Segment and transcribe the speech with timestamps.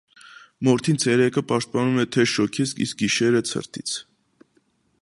[0.67, 3.97] Մորթին ցերեկը պաշտպանում է թեժ շոգից, իսկ գիշերը՝ ցրտից։